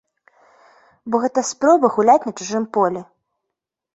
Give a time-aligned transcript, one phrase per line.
[1.15, 3.01] Бо гэта спроба гуляць на чужым полі.